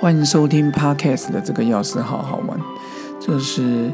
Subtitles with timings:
[0.00, 2.58] 欢迎收听 Podcast 的这个钥匙好好玩，
[3.20, 3.92] 这是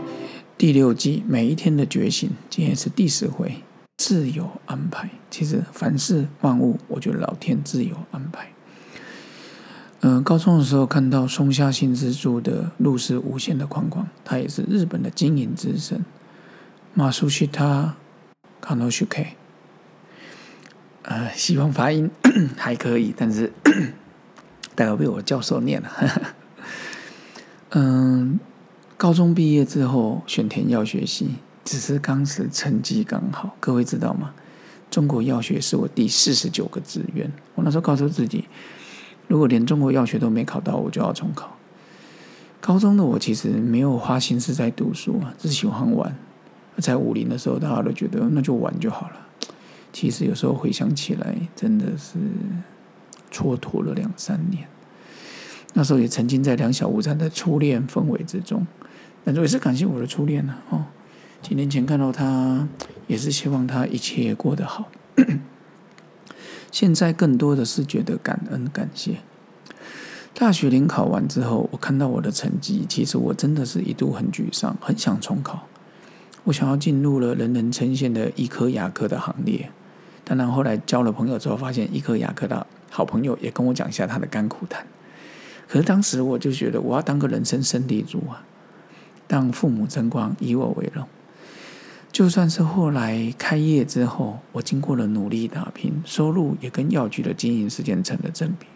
[0.57, 3.57] 第六季每一天的觉醒，今天是第十回，
[3.97, 5.11] 自有安排。
[5.33, 8.47] 其实凡事万物，我觉得老天自有安排。
[10.03, 16.05] 嗯，高中的时候看到松下幸之助的《路是无限的框框》，他也是日本的经营之神
[16.95, 17.97] 马苏西他
[18.61, 19.35] 卡诺许 K。
[21.03, 22.09] 呃，希望发音
[22.57, 23.53] 还可以，但是。
[24.77, 25.91] 大概被我教授念了。
[27.73, 28.39] 嗯，
[28.97, 31.31] 高中毕业之后选填药学系，
[31.65, 33.57] 只是当时成绩刚好。
[33.59, 34.33] 各位知道吗？
[34.91, 37.33] 中国药学是我第四十九个志愿。
[37.55, 38.45] 我那时候告诉自己，
[39.27, 41.57] 如果连中国药学都没考到，我就要重考。
[42.61, 46.15] 高中的我其实没有花心思在读书啊，只喜欢玩。
[46.79, 49.17] 在武林的时候，大家都觉得那就玩就好了。
[49.93, 52.19] 其实有时候回想起来，真的是。
[53.29, 54.67] 蹉跎了两三年，
[55.79, 58.67] 那时候也曾经在两小无猜的初恋氛围之中，
[59.23, 60.55] 但是也是感谢我的初恋呢。
[60.71, 60.87] 哦，
[61.43, 62.67] 几年前看到他，
[63.07, 64.87] 也是希望他一切过得好。
[66.73, 69.17] 现在更多的是觉得感恩感谢。
[70.33, 75.67] 大学联考完之后，我看到我的成绩，其实我真的是一度很沮丧，很想重考。
[76.45, 79.69] 我想要进入了人人称羡的医科牙科的行列。
[80.25, 82.67] 当然后来交了朋友之后，发现医科牙科的。
[82.89, 84.87] 好朋友也跟我讲一下他的甘苦谈，
[85.69, 88.45] 可是当时我就觉得我要当个人生胜利组啊，
[89.29, 91.07] 让父母争光，以我为荣。
[92.13, 98.67] 就算是后来开业之后，我经过了努力打拼，收入也跟药局的经营时间成了正比。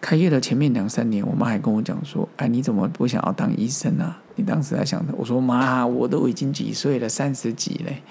[0.00, 4.22] 开业的前面两三年，我妈还跟我讲说：“哎，你怎么不想要当医生啊？
[4.36, 8.02] 你当时在想着？”我说：“妈，我都已经几岁了，三十几嘞。”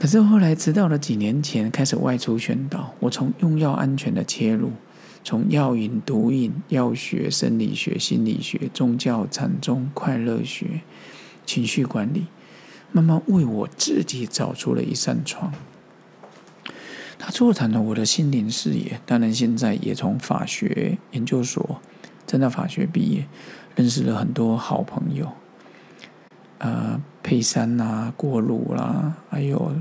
[0.00, 4.72] 可是后来，直到了几年前开始外出宣导，我从用药安全的切入，
[5.24, 10.82] 从药瘾、毒瘾、药学、生理学、心理学、宗教、禅宗、快乐学、
[11.46, 12.26] 情绪管理，
[12.92, 15.52] 慢慢为我自己找出了一扇窗。
[17.18, 19.00] 他拓展了我的心灵视野。
[19.06, 21.80] 当然，现在也从法学研究所、
[22.26, 23.26] 真的法学毕业，
[23.74, 25.32] 认识了很多好朋友。
[26.58, 29.74] 呃，佩山呐，郭鲁啦，还有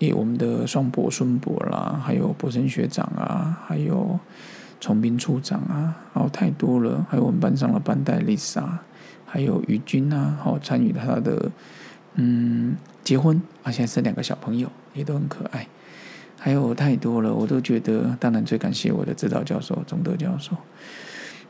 [0.00, 4.20] 诶，我们的双博孙博啦，还有博生学长啊，还有
[4.80, 7.04] 崇斌处长啊，哦，太多了。
[7.08, 8.78] 还有我们班上的班代丽莎，
[9.24, 11.50] 还有于军啊，好参与他的
[12.14, 15.66] 嗯结婚啊，现在生两个小朋友，也都很可爱。
[16.38, 20.56] 还有太多了，我都觉得，当然最感谢我的指导教授钟德教授。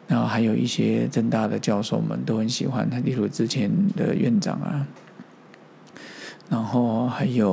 [0.08, 4.86] 然后还有一些正大的教授们都很喜欢他，例如之前的院长啊，
[6.48, 7.50] 然后还有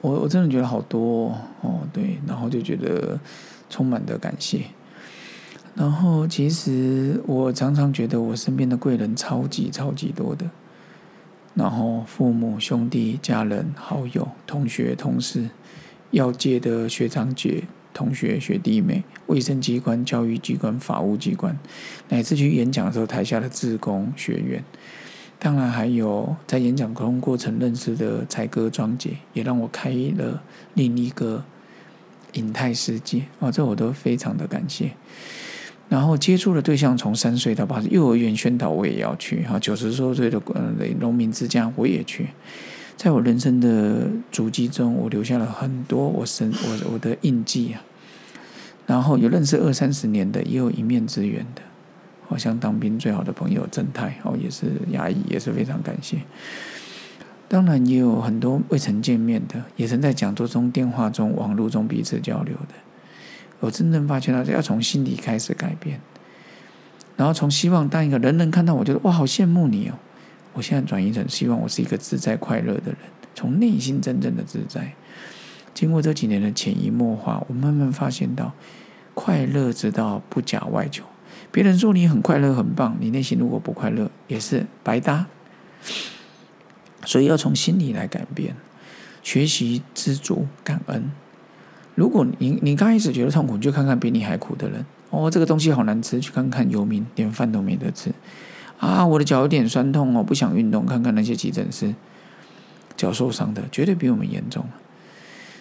[0.00, 3.18] 我我真的觉得好多哦，对，然后就觉得
[3.70, 4.64] 充满的感谢。
[5.80, 10.44] 然后其实我常常觉得我身边的贵人超级超级多的，
[11.54, 15.48] 然后父母、兄弟、家人、好友、同学、同事、
[16.10, 17.64] 药界的学长姐。
[17.92, 21.58] 同学、学弟妹、卫生机关、教育机关、法务机关，
[22.08, 24.62] 乃至去演讲的时候，台下的志工学员，
[25.40, 30.40] 当然还有在演讲沟通过程认识的才哥庄姐，也让我开了
[30.74, 31.44] 另一个
[32.34, 33.24] 隐态世界。
[33.40, 34.92] 哦，这我都非常的感谢。
[35.90, 39.42] 然后接触的对象从三岁到八岁，幼儿园宣导我也要去。
[39.42, 42.28] 哈，九十多岁的呃农民之家我也去。
[42.96, 47.82] 在我人生的足迹中，我留下了很多我身我我的印记啊。
[48.86, 51.62] 然后有认识二三十年的，也有一面之缘的。
[52.28, 56.18] 好像当兵最好的朋友郑太哦，也是牙医，也是非常感谢。
[57.48, 62.74] 当然也有很多未曾见面的，也曾在讲座中、电话中、网络中彼此交流的。
[63.60, 66.00] 我真正发觉到，要从心底开始改变，
[67.16, 69.94] 然后从希望当一个人人看到我觉得哇，好羡慕你哦。
[70.52, 72.96] 我现在转移成希望我是一个自在快乐的人，
[73.34, 74.94] 从内心真正的自在。
[75.72, 78.52] 经过这几年的潜移默化，我慢慢发现到，
[79.14, 81.04] 快乐之道不假外求。
[81.52, 85.26] 别人说你很快乐很棒，你内心如果不快乐也是白搭。
[87.04, 88.56] 所以要从心里来改变，
[89.22, 91.10] 学习知足感恩。
[92.00, 94.82] 如果你你刚开始觉得痛苦，你就看看比你还苦的人。
[95.10, 98.10] 哦，这个东西好难吃，去看看游民连饭都没得吃。
[98.78, 100.86] 啊，我的脚有点酸痛哦，不想运动。
[100.86, 101.94] 看看那些急诊室，
[102.96, 104.64] 脚受伤的绝对比我们严重。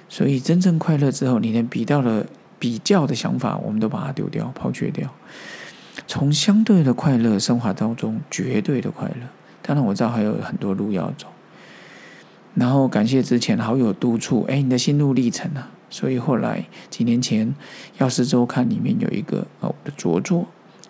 [0.07, 2.25] 所以真正快乐之后，你连比到了
[2.57, 5.09] 比较的想法，我们都把它丢掉、抛却掉。
[6.07, 9.27] 从相对的快乐生活当中，绝对的快乐。
[9.61, 11.27] 当然我知道还有很多路要走。
[12.55, 15.71] 然后感谢之前好友督促，哎，你的心路历程啊。
[15.89, 17.47] 所以后来几年前
[17.97, 20.47] 《药师周刊》里面有一个哦，我的着作。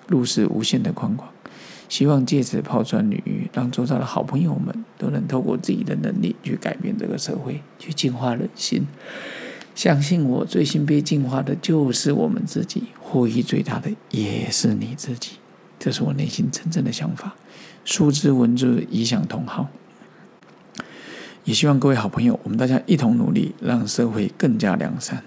[0.08, 1.30] 路是无限的宽广。
[1.88, 8.88] 希望借此抛砖引玉，让周遭的好朋友们都能透过自己的能力去改变这个社会，去净化人心。
[9.76, 15.34] 相信我，最先被净化的就是我们自己，获益最大的也是你自己。
[15.78, 17.36] 这是我内心真正的想法。
[17.86, 19.70] 书之文字，以响同好。
[21.50, 25.24] 也希望各位好朋友，我们大家一同努力，让社会更加良善。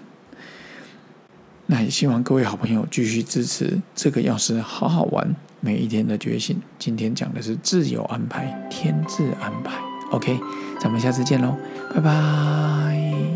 [1.65, 5.35] 那也希望各位好朋友继续支持这个药师，好好玩。
[5.59, 9.73] 每一天的觉醒，今天讲的是自由安排，天自安排。
[10.11, 10.39] OK，
[10.79, 11.57] 咱们下次见喽，
[11.93, 13.32] 拜拜。